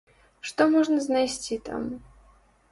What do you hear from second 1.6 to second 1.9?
там?